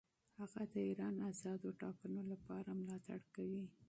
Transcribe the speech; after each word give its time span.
هغه 0.39 0.63
د 0.73 0.75
ایران 0.89 1.15
آزادو 1.29 1.69
ټاکنو 1.81 2.21
لپاره 2.31 2.69
ملاتړ 2.79 3.19
کوي. 3.35 3.65